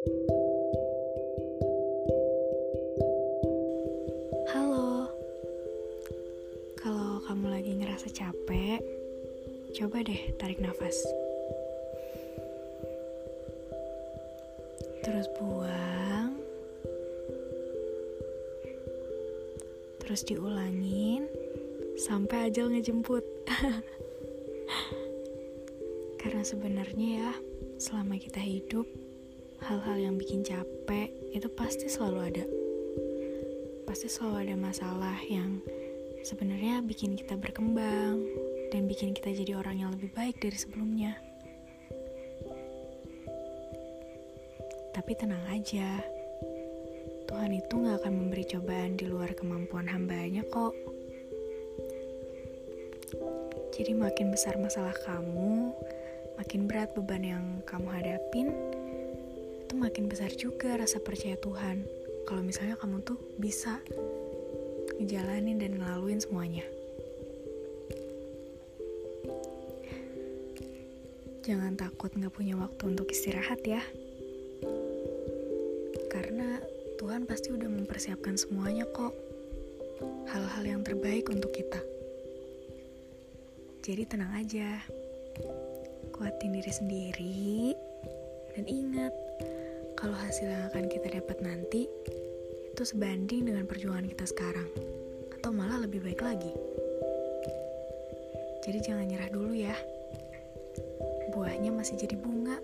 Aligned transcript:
Halo, 0.00 0.16
kalau 6.80 7.20
kamu 7.28 7.46
lagi 7.52 7.76
ngerasa 7.76 8.08
capek, 8.08 8.80
coba 9.76 10.00
deh 10.00 10.32
tarik 10.40 10.56
nafas. 10.64 10.96
Terus 15.04 15.28
buang, 15.36 16.32
terus 20.00 20.24
diulangin 20.24 21.28
sampai 22.00 22.48
ajal 22.48 22.72
ngejemput. 22.72 23.28
Karena 26.24 26.40
sebenarnya 26.40 27.08
ya, 27.20 27.32
selama 27.76 28.16
kita 28.16 28.40
hidup, 28.40 28.88
hal-hal 29.64 29.96
yang 30.00 30.14
bikin 30.16 30.40
capek 30.40 31.12
itu 31.32 31.48
pasti 31.52 31.86
selalu 31.88 32.20
ada 32.32 32.44
pasti 33.90 34.06
selalu 34.06 34.46
ada 34.46 34.56
masalah 34.56 35.18
yang 35.26 35.58
sebenarnya 36.22 36.78
bikin 36.84 37.18
kita 37.18 37.34
berkembang 37.34 38.22
dan 38.70 38.86
bikin 38.86 39.10
kita 39.10 39.34
jadi 39.34 39.58
orang 39.58 39.82
yang 39.82 39.90
lebih 39.90 40.14
baik 40.14 40.38
dari 40.38 40.54
sebelumnya. 40.54 41.18
Tapi 44.94 45.12
tenang 45.18 45.42
aja, 45.50 45.98
Tuhan 47.26 47.50
itu 47.50 47.72
gak 47.82 48.04
akan 48.04 48.14
memberi 48.14 48.46
cobaan 48.46 48.94
di 48.94 49.10
luar 49.10 49.34
kemampuan 49.34 49.90
hambanya 49.90 50.46
kok. 50.50 50.74
Jadi 53.74 53.96
makin 53.96 54.30
besar 54.30 54.54
masalah 54.60 54.94
kamu, 55.02 55.72
makin 56.38 56.68
berat 56.68 56.94
beban 56.94 57.26
yang 57.26 57.44
kamu 57.66 57.90
hadapin, 57.90 58.54
itu 59.70 59.78
makin 59.78 60.10
besar 60.10 60.34
juga 60.34 60.74
rasa 60.74 60.98
percaya 60.98 61.38
Tuhan 61.38 61.86
kalau 62.26 62.42
misalnya 62.42 62.74
kamu 62.74 63.06
tuh 63.06 63.14
bisa 63.38 63.78
ngejalanin 64.98 65.62
dan 65.62 65.78
ngelaluin 65.78 66.18
semuanya. 66.18 66.66
Jangan 71.46 71.78
takut 71.78 72.10
nggak 72.18 72.34
punya 72.34 72.58
waktu 72.58 72.82
untuk 72.82 73.14
istirahat 73.14 73.62
ya. 73.62 73.78
Karena 76.10 76.58
Tuhan 76.98 77.30
pasti 77.30 77.54
udah 77.54 77.70
mempersiapkan 77.70 78.34
semuanya 78.34 78.90
kok. 78.90 79.14
Hal-hal 80.34 80.66
yang 80.66 80.82
terbaik 80.82 81.30
untuk 81.30 81.54
kita. 81.54 81.78
Jadi 83.86 84.02
tenang 84.02 84.34
aja. 84.34 84.82
Kuatin 86.10 86.58
diri 86.58 86.72
sendiri. 86.74 87.70
Dan 88.58 88.66
ingat, 88.66 89.29
kalau 89.98 90.16
hasil 90.16 90.48
yang 90.48 90.64
akan 90.72 90.88
kita 90.88 91.20
dapat 91.20 91.38
nanti 91.44 91.84
itu 92.70 92.82
sebanding 92.82 93.44
dengan 93.44 93.68
perjuangan 93.68 94.08
kita 94.08 94.24
sekarang, 94.24 94.68
atau 95.36 95.52
malah 95.52 95.84
lebih 95.84 96.00
baik 96.00 96.24
lagi. 96.24 96.52
Jadi 98.64 98.78
jangan 98.80 99.08
nyerah 99.08 99.30
dulu 99.32 99.52
ya. 99.52 99.76
Buahnya 101.32 101.72
masih 101.72 101.96
jadi 102.00 102.16
bunga. 102.16 102.56